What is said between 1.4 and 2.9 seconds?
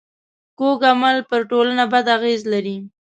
ټولنه بد اغېز لري